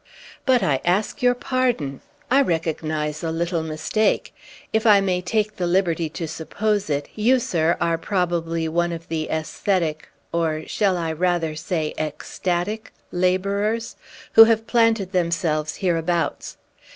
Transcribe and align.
"But 0.47 0.63
I 0.63 0.81
ask 0.83 1.21
your 1.21 1.35
pardon! 1.35 2.01
I 2.31 2.41
recognize 2.41 3.23
a 3.23 3.29
little 3.29 3.61
mistake. 3.61 4.33
If 4.73 4.87
I 4.87 4.99
may 4.99 5.21
take 5.21 5.57
the 5.57 5.67
liberty 5.67 6.09
to 6.09 6.27
suppose 6.27 6.89
it, 6.89 7.07
you, 7.13 7.37
sir, 7.37 7.77
are 7.79 7.99
probably 7.99 8.67
one 8.67 8.93
of 8.93 9.09
the 9.09 9.29
aesthetic 9.29 10.09
or 10.33 10.63
shall 10.65 10.97
I 10.97 11.11
rather 11.11 11.55
say 11.55 11.93
ecstatic? 11.99 12.91
laborers, 13.11 13.95
who 14.33 14.45
have 14.45 14.65
planted 14.65 15.11
themselves 15.11 15.75
hereabouts. 15.75 16.57